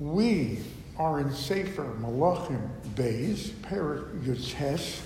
[0.00, 0.60] We
[0.96, 4.98] are in Sefer Melachim Beis, Perik Yutes,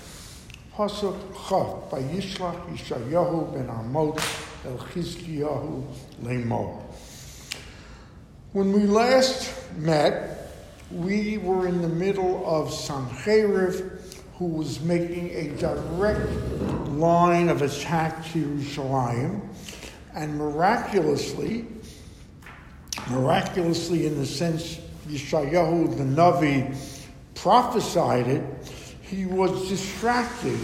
[0.73, 4.17] Pasuk Chaf, by Yishlach Yishayahu ben Amot
[4.65, 5.83] El Chizkiyahu
[6.23, 6.81] Lemor.
[8.53, 10.53] When we last met,
[10.89, 14.01] we were in the middle of Sancheriv,
[14.37, 16.31] who was making a direct
[16.91, 19.41] line of attack to Yerushalayim,
[20.13, 21.67] and miraculously,
[23.09, 26.75] miraculously in the sense Yeshayahu the Navi
[27.35, 28.43] prophesied it,
[29.01, 30.59] he was distracted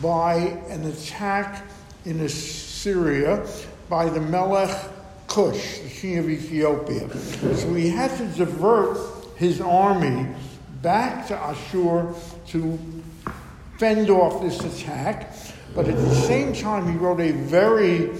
[0.00, 0.34] by
[0.68, 1.64] an attack
[2.04, 3.46] in Assyria
[3.88, 4.70] by the Melech
[5.26, 7.08] Cush, the king of Ethiopia.
[7.56, 8.98] So he had to divert
[9.36, 10.28] his army
[10.82, 12.14] back to Ashur
[12.48, 12.78] to
[13.78, 15.32] fend off this attack.
[15.74, 18.14] But at the same time, he wrote a very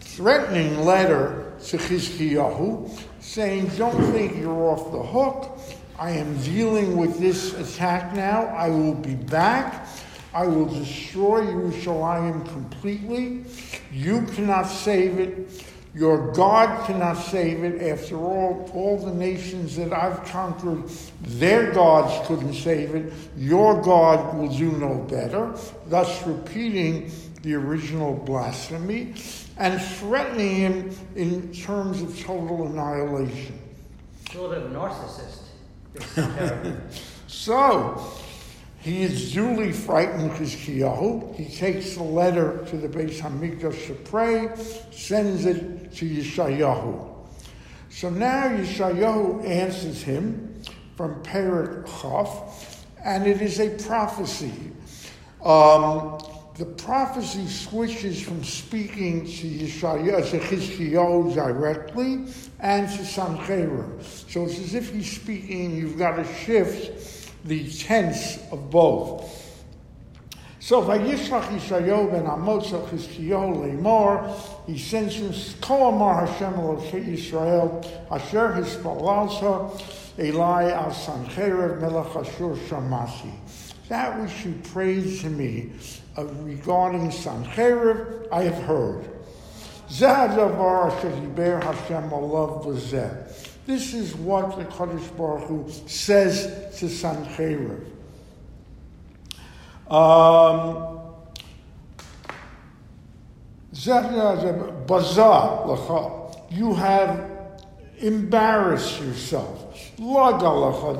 [0.00, 2.90] threatening letter to Chizkiyahu
[3.22, 5.58] saying, Don't think you're off the hook.
[5.98, 8.46] I am dealing with this attack now.
[8.46, 9.86] I will be back.
[10.34, 13.44] I will destroy Yerushalayim completely.
[13.92, 15.64] You cannot save it.
[15.94, 17.82] Your God cannot save it.
[17.82, 20.88] After all, all the nations that I've conquered,
[21.20, 23.12] their gods couldn't save it.
[23.36, 25.54] Your God will do no better,
[25.86, 29.14] thus repeating the original blasphemy
[29.62, 33.56] and threatening him in terms of total annihilation.
[34.32, 35.38] Sort of narcissist.
[37.28, 38.12] so,
[38.80, 41.36] he is duly frightened Chizkiyahu.
[41.36, 44.50] He takes the letter to the Beis Hamikdash to pray,
[44.90, 47.08] sends it to Yeshayahu.
[47.88, 50.60] So now Yeshayahu answers him
[50.96, 54.72] from Perik Chaf, and it is a prophecy.
[55.44, 56.18] Um,
[56.56, 62.26] the prophecy switches from speaking to Yeshayahu, to directly
[62.60, 64.02] and to Sancherah.
[64.30, 69.38] So it's as if he's speaking, you've got to shift the tense of both.
[70.60, 74.32] So Vayishlach Yishayo ben Amotza Chizkiyahu Lemor,
[74.66, 82.54] he sends him Kol Amar Hashem Elokei Yisrael, Asher Hispalalsa, Eli al Sancherev Melech Ashur
[82.68, 83.32] Shamasi.
[83.88, 85.72] That which you praise to me
[86.16, 89.08] regarding Sancherev, I have heard.
[93.66, 97.84] This is what the Kadosh Baruch Hu says to Sancheiriv.
[99.90, 101.00] Um,
[106.50, 107.30] you have
[107.98, 109.90] embarrassed yourself.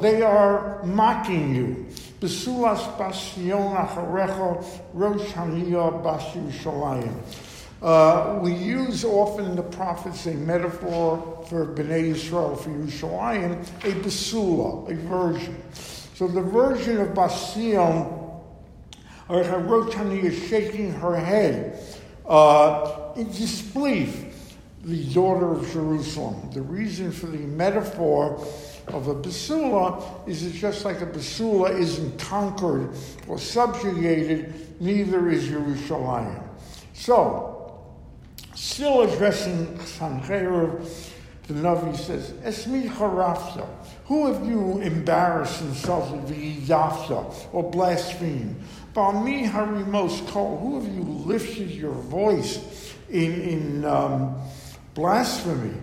[0.02, 1.86] They are mocking you.
[2.22, 2.86] Besulas
[4.94, 5.34] rosh
[6.04, 7.12] bas Yerushalayim.
[7.82, 14.88] Uh, we use often the prophets a metaphor for Bnei Israel, for Yerushalayim, a basula,
[14.88, 15.60] a version.
[16.14, 18.06] So the version of Basion,
[19.28, 21.80] or Harotani is shaking her head
[22.24, 26.52] uh, in disbelief, the daughter of Jerusalem.
[26.52, 28.38] The reason for the metaphor
[28.88, 32.94] of a basula is it's just like a basula isn't conquered
[33.28, 36.42] or subjugated, neither is Yerushalayim.
[36.94, 37.52] So,
[38.62, 41.10] Still addressing Sancheiriv,
[41.48, 43.66] the Navi says, Esmi charafta.
[44.04, 48.54] Who have you embarrassed, insulted, v'yidafta, or blasphemed?
[48.94, 50.58] Ba'mi harimos kol.
[50.58, 54.36] Who have you lifted your voice in, in um,
[54.94, 55.74] blasphemy?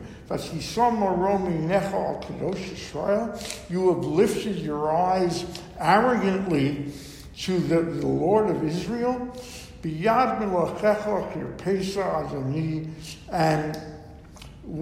[3.69, 5.45] You have lifted your eyes
[5.79, 6.91] arrogantly
[7.39, 9.35] to the, the Lord of Israel.
[13.31, 13.79] And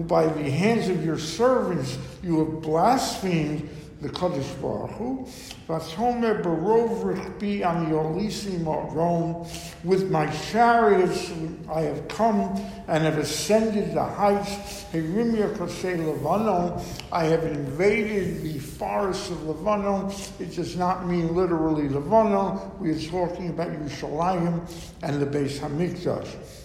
[0.06, 3.70] by the hands of your servants you have blasphemed
[4.00, 5.26] the Kadosh Baruch Hu.
[5.66, 8.64] Vatomer barov rechbi an yolisi
[8.94, 9.46] Rome.
[9.82, 11.32] With my chariots
[11.68, 14.84] I have come and have ascended the heights.
[14.92, 16.80] Herimia kosei Levanon.
[17.10, 20.12] I have invaded the forests of Levanon.
[20.38, 22.78] It does not mean literally Levanon.
[22.78, 26.57] We are talking about Yerushalayim and the Beis Hamikdash.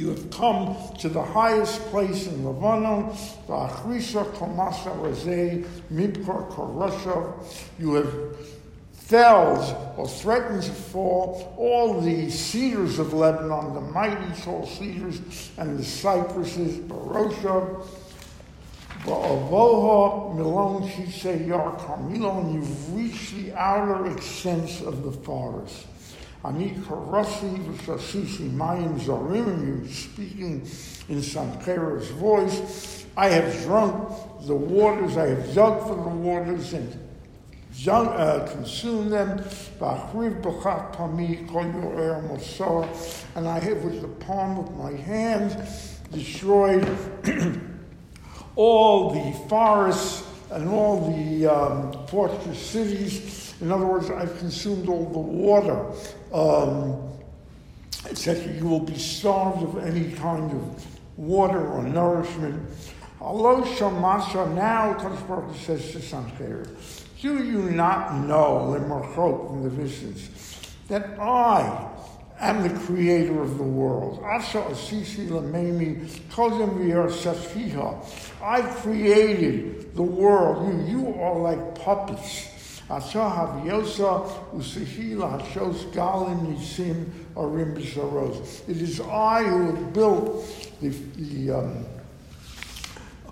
[0.00, 3.08] You have come to the highest place in Lebanon,
[3.46, 5.62] the Achrisha Komasa Razeh
[5.92, 7.34] Korosha.
[7.78, 8.36] You have
[8.94, 15.78] felled or threatened to fall all the cedars of Lebanon, the mighty tall cedars and
[15.78, 17.86] the cypresses, Barosha,
[19.04, 22.54] Ba'avoha, Milon, Shisei, Yar Carmilon.
[22.54, 25.84] You've reached the outer extents of the forest.
[26.42, 30.66] Ani karasi v'shasisi mayim zarim, you speaking
[31.08, 33.04] in Sanchera's voice.
[33.16, 36.98] I have drunk the waters, I have dug for the waters and
[37.84, 39.44] dug, uh, consumed them.
[43.34, 45.68] And I have with the palm of my hand
[46.10, 46.88] destroyed
[48.56, 53.39] all the forests and all the um, fortress cities.
[53.60, 55.84] In other words, I've consumed all the water,
[56.32, 57.10] um,
[58.08, 58.52] etc.
[58.54, 60.86] You will be starved of any kind of
[61.18, 62.68] water or nourishment.
[63.20, 64.94] Allah Shamasha now,
[65.26, 66.66] Baruch says to Sancheir,
[67.20, 70.30] do you not know, Limerchot, from the visions,
[70.88, 71.90] that I
[72.38, 74.22] am the creator of the world?
[74.22, 76.78] Asha Asisi Lamemi Kozem
[77.10, 78.42] Safiha.
[78.42, 80.88] I created the world.
[80.88, 82.49] You, you are like puppets.
[82.90, 90.44] Asha Haviosa Usahila Hashos Galim Nisim Arim It is I who have built
[90.80, 91.86] the, the um,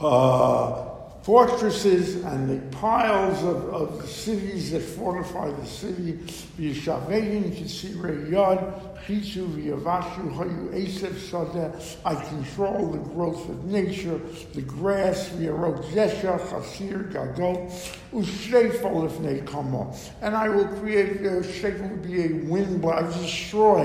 [0.00, 0.97] uh,
[1.28, 6.14] fortresses and the piles of, of the cities that fortify the city.
[6.58, 11.96] V'yishavein kisirei yad, chisu v'yavashu hayu esev sadeh.
[12.02, 14.18] I control the growth of nature,
[14.54, 17.70] the grass, v'yarot zesha, chasir, gadol,
[18.10, 19.94] ushreifo lifnei kama.
[20.22, 23.84] And I will create, uh, will be a wind, but I destroy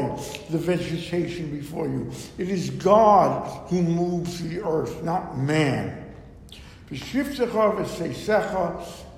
[0.49, 2.09] the vegetation before you.
[2.37, 6.02] It is God who moves the earth, not man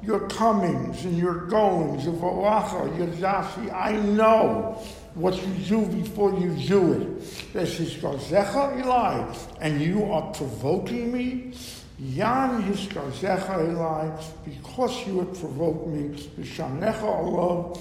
[0.04, 4.82] your comings and your goings, your valacha, your zashi, I know
[5.16, 7.54] what you do before you do it.
[7.54, 11.54] This is Eli, and you are provoking me.
[11.98, 14.10] Yan hiskarzecha Eli,
[14.44, 17.74] because you have provoked me, v'shanecha Allah.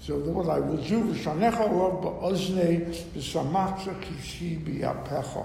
[0.00, 5.44] So what I will do, v'shanecha Allah ba'ozne, v'samatza kishi bi'apecha.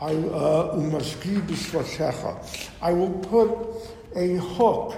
[0.00, 0.72] I, uh,
[2.80, 3.50] I will put
[4.16, 4.94] a hook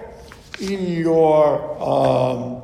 [0.60, 2.62] in your um,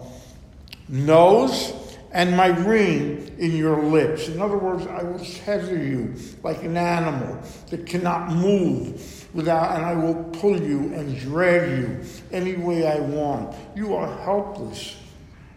[0.89, 1.73] nose
[2.13, 4.29] and my ring in your lips.
[4.29, 6.15] In other words, I will tether you
[6.45, 12.01] like an animal that cannot move without, and I will pull you and drag you
[12.31, 13.55] any way I want.
[13.75, 14.97] You are helpless.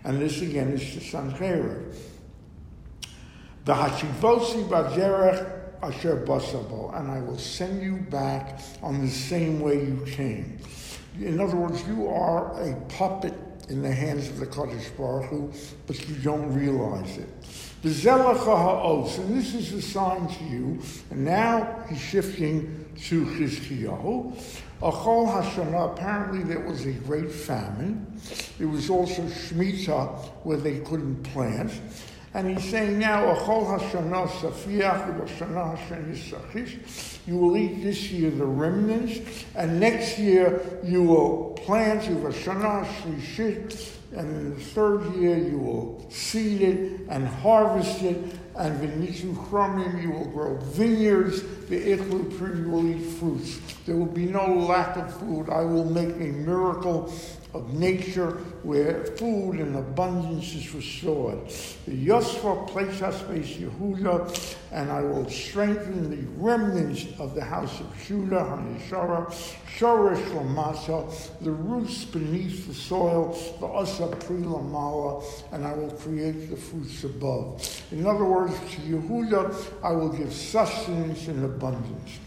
[0.04, 1.96] And this again is the Sanchera.
[3.66, 9.84] The Hashivosi Bajerech asher basabo, and I will send you back on the same way
[9.86, 10.60] you came.
[11.20, 13.34] In other words, you are a puppet
[13.70, 15.52] in the hands of the Kadosh Baruch Hu,
[15.88, 17.30] but you don't realize it.
[17.82, 20.80] The Zelach and this is a sign to you,
[21.10, 24.34] and now he's shifting to Chizkiyahu.
[24.82, 28.20] Achol Hashanah, apparently there was a great famine.
[28.58, 31.72] There was also Shemitah, where they couldn't plant.
[32.34, 33.30] And he's saying now,
[37.28, 42.08] You will eat this year the remnants, and next year you will plant
[44.14, 48.18] and in the third year you will seed it and harvest it,
[48.58, 53.60] and v'nitu chromim you will grow vineyards, v'iklu you will eat fruits.
[53.86, 55.50] There will be no lack of food.
[55.50, 57.14] I will make a miracle
[57.54, 58.32] of nature
[58.64, 61.40] where food in abundance is restored.
[61.88, 67.88] Yosfa place us base Yehuda, and I will strengthen the remnants of the house of
[68.06, 69.32] Judah, Hanishara,
[69.78, 71.10] Shorish Lamasa,
[71.42, 77.84] the roots beneath the soil, the Asa Prilamala, and I will create the fruits above.
[77.92, 82.20] In other words, to Yehuda, I will give sustenance in abundance.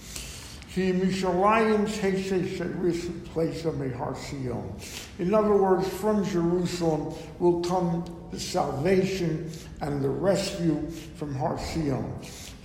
[0.74, 4.74] He Mishalayim Teshe Sheris place of Har Sion.
[5.20, 12.12] In other words, from Jerusalem will come the salvation and the rescue from Har Sion.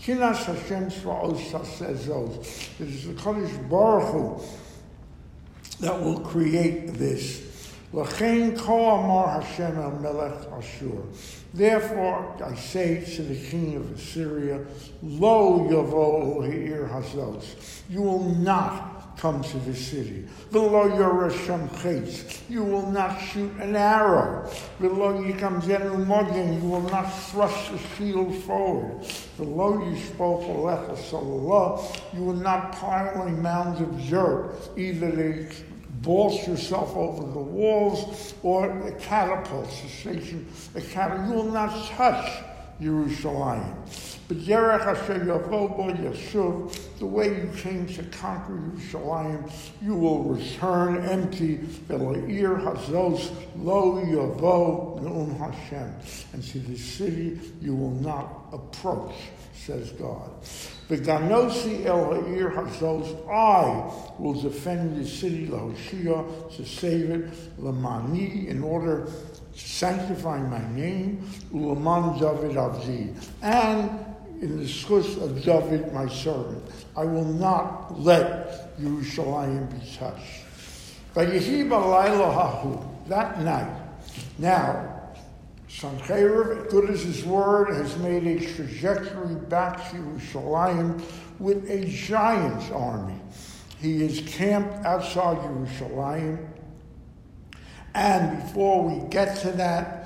[0.01, 1.79] Kinas Hashem Sa'os
[2.79, 4.41] It is the Kadosh Baruch Hu
[5.81, 7.48] that will create this.
[7.91, 8.05] Therefore,
[12.43, 14.63] I say to the king of Assyria,
[15.01, 17.81] Lo yavo heir hazos.
[17.89, 20.25] You will not come to the city.
[20.51, 22.49] Below your chetz.
[22.49, 24.49] You will not shoot an arrow.
[24.79, 26.61] Below you come zenu mogin.
[26.61, 29.05] You will not thrust the shield forward.
[29.37, 31.81] Below you spoke alecha salallah.
[32.13, 35.51] You will not pile a mounds of dirt, either the
[36.01, 41.27] vault yourself over the walls or a catapult, station, a catapult.
[41.29, 42.43] You will not touch
[42.81, 43.75] Jerusalem.
[44.29, 44.35] The
[47.01, 49.49] way you came to conquer Jerusalem,
[49.81, 51.57] you will return empty.
[51.57, 55.95] Veloir Hazos Lo Yavo Neum Hashem.
[56.33, 59.15] And to the city you will not approach,
[59.55, 60.29] says God.
[60.89, 68.61] V'ganosi el ha'ir hazos, I will defend the city, Lahoshia, to save it, Lamani, in
[68.61, 69.05] order
[69.53, 74.05] to sanctify my name, Ulaman David Avzi, and
[74.41, 76.63] in the source of David, my servant.
[76.95, 80.45] I will not let Yerushalayim be touched.
[83.07, 83.81] That night.
[84.37, 84.99] Now,
[85.67, 91.01] Sancheiriv, good as his word, has made a trajectory back to Yerushalayim
[91.39, 93.19] with a giant's army.
[93.79, 96.47] He is camped outside Yerushalayim.
[97.93, 99.98] And before we get to that,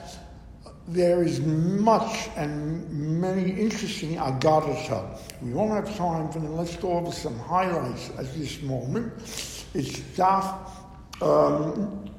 [0.88, 5.18] there is much and many interesting agadata.
[5.42, 6.56] We won't have time for them.
[6.56, 9.14] Let's go over some highlights at this moment.
[9.74, 10.70] It's Daf
[11.22, 12.10] um,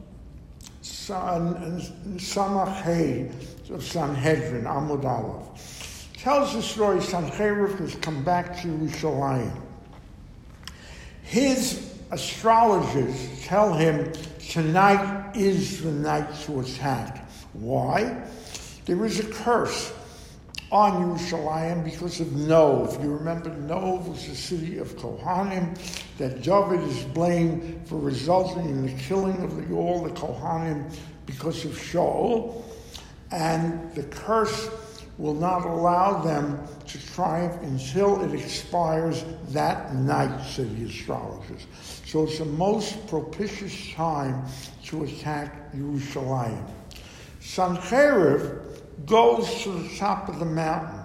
[0.81, 1.81] San,
[2.17, 6.09] Samach of Sanhedrin, Amud Aleph.
[6.17, 9.61] Tells the story Sancheriv has come back to Yerushalayim.
[11.23, 17.29] His astrologers tell him tonight is the night to attack.
[17.53, 18.23] Why?
[18.85, 19.95] There is a curse
[20.71, 23.03] on Yerushalayim because of Nov.
[23.03, 25.79] You remember Nov was the city of Kohanim
[26.19, 31.65] that David is blamed for resulting in the killing of the, all the Kohanim because
[31.65, 32.63] of Shaul.
[33.31, 34.69] And the curse
[35.17, 41.67] will not allow them to triumph until it expires that night, said the astrologers.
[42.05, 44.45] So it's the most propitious time
[44.87, 46.69] to attack Yerushalayim.
[47.45, 51.05] Sancheriv goes to the top of the mountain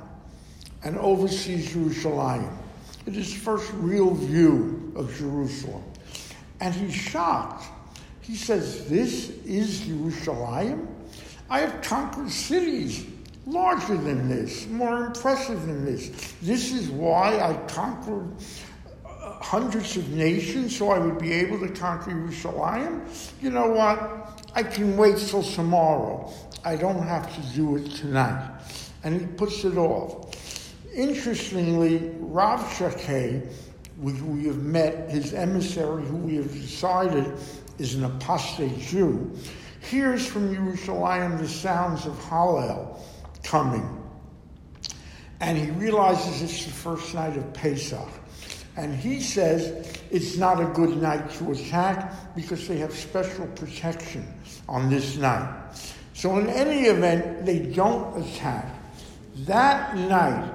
[0.84, 2.58] and oversees Jerusalem.
[3.06, 5.84] It is first real view of Jerusalem.
[6.62, 7.66] And he's shocked.
[8.22, 10.88] He says, This is Jerusalem?
[11.50, 13.06] I have conquered cities
[13.46, 16.36] larger than this, more impressive than this.
[16.42, 18.32] This is why I conquered
[19.06, 23.06] uh, hundreds of nations so I would be able to conquer Jerusalem.
[23.42, 24.39] You know what?
[24.54, 26.32] I can wait till tomorrow.
[26.66, 28.52] I don't have to do it tonight.
[29.04, 30.34] And he puts it off.
[30.94, 32.60] Interestingly, Rav
[33.98, 37.34] which we have met, his emissary, who we have decided
[37.78, 39.32] is an apostate Jew,
[39.82, 43.00] hears from Jerusalem the sounds of Hallel
[43.44, 43.98] coming.
[45.42, 48.08] And he realizes it's the first night of Pesach.
[48.80, 54.26] And he says it's not a good night to attack because they have special protection
[54.70, 55.54] on this night.
[56.14, 58.74] So, in any event, they don't attack.
[59.40, 60.54] That night,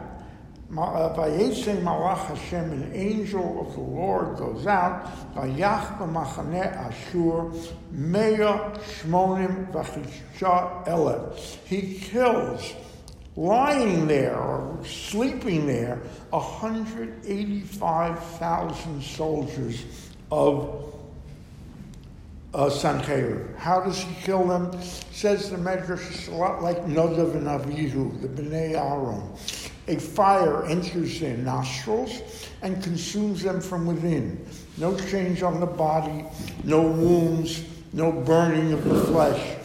[0.73, 5.05] uh, Vayetze Malach Hashem, an angel of the Lord, goes out.
[5.35, 7.53] Vayach b'machaneh Ashur,
[7.93, 11.59] Meya Shmonim v'chisha Elef.
[11.67, 12.73] He kills,
[13.37, 16.01] lying there or sleeping there,
[16.31, 19.85] 185,000 soldiers
[20.31, 20.85] of
[22.55, 22.71] uh.
[23.57, 24.81] How does he kill them?
[25.11, 29.23] Says the Medrash, it's a lot like Nadav and Avihu, the Bnei Aaron.
[29.89, 32.23] A fire enters their nostrils
[32.63, 34.47] and consumes them from within.
[34.79, 36.25] No change on the body,
[36.63, 39.57] no wounds, no burning of the flesh.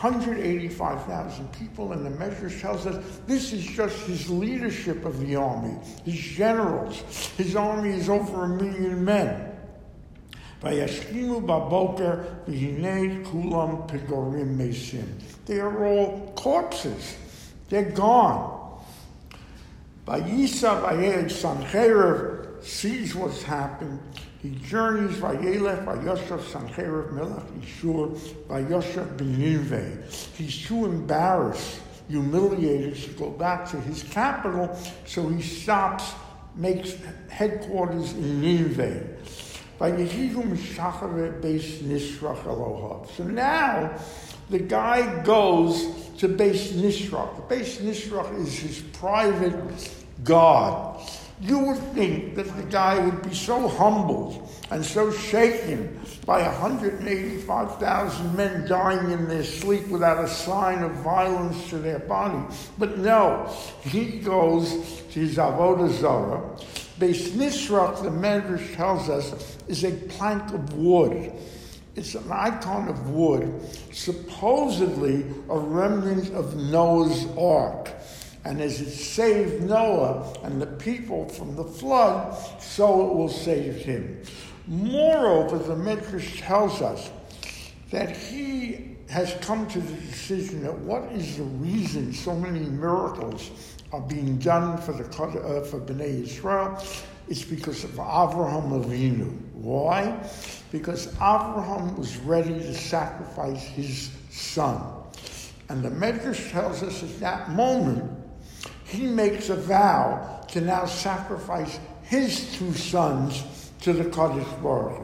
[0.00, 5.74] 185,000 people, and the Medrash tells us this is just his leadership of the army,
[6.04, 7.00] his generals.
[7.38, 9.52] His army is over a million men.
[13.24, 13.86] Kulam.
[15.46, 17.16] They are all corpses.
[17.70, 18.54] They're gone.
[22.66, 24.00] Sees what's happened.
[24.42, 28.16] He journeys Vayelech Vayoshav Sancheiriv Melech Ishur
[28.48, 30.02] Vayoshav Beninve.
[30.36, 36.12] He's too embarrassed, humiliated to go back to his capital, so he stops,
[36.54, 36.96] makes
[37.28, 39.16] headquarters in Nineveh.
[39.78, 43.90] By Beis Nisrach So now
[44.48, 47.48] the guy goes to Beis Nisrach.
[47.48, 49.54] Beis Nisrach is his private
[50.24, 51.00] god.
[51.40, 58.36] You would think that the guy would be so humbled and so shaken by 185,000
[58.36, 62.42] men dying in their sleep without a sign of violence to their body.
[62.78, 64.70] But no, he goes
[65.12, 66.42] to his Avodah Zarah
[66.98, 71.30] Beis Nisrach, the Medrash tells us, is a plank of wood.
[71.94, 73.52] It's an icon of wood,
[73.92, 77.90] supposedly a remnant of Noah's ark.
[78.46, 83.74] And as it saved Noah and the people from the flood, so it will save
[83.74, 84.22] him.
[84.68, 87.10] Moreover, the Midrash tells us
[87.90, 93.50] that he has come to the decision that what is the reason so many miracles
[93.92, 96.80] are being done for the uh, for Bnei Israel,
[97.28, 99.36] it's because of Avraham Avinu.
[99.54, 100.16] Why?
[100.70, 104.80] Because Avraham was ready to sacrifice his son.
[105.68, 108.22] And the Medrash tells us at that moment,
[108.86, 115.02] he makes a vow to now sacrifice his two sons to the Kadosh Baruch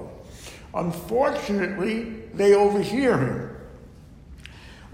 [0.75, 3.57] Unfortunately, they overhear him.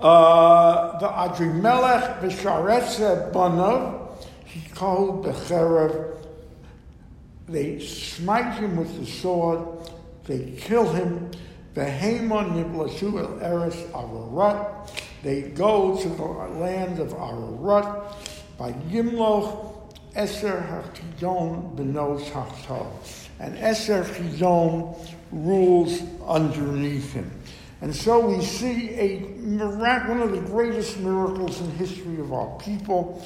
[0.00, 6.16] Uh, the Adrimelech v'sharetze banav, he called the Cherev.
[7.48, 9.60] They smite him with the sword,
[10.24, 11.30] they kill him.
[11.74, 14.92] The Haman niblasu el eres Ararat.
[15.22, 18.16] They go to the land of Ararat
[18.58, 22.86] by Gimloch Eser Hachidon benos Hachtar.
[23.38, 24.98] And Eser Chidon
[25.30, 27.30] rules underneath him.
[27.80, 33.24] And so we see a one of the greatest miracles in history of our people.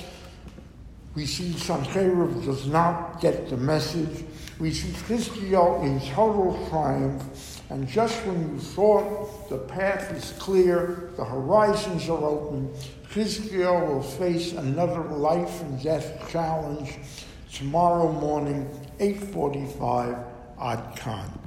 [1.14, 4.24] We see Sancherib does not get the message.
[4.58, 7.62] We see Chizkiel in total triumph.
[7.70, 12.70] And just when you thought the path is clear, the horizons are open,
[13.12, 16.96] Chizkiel will face another life and death challenge
[17.52, 18.66] tomorrow morning,
[19.00, 20.24] 8.45,
[20.58, 21.38] Ad Khan.